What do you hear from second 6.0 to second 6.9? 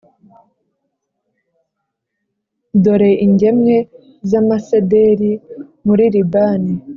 Libani,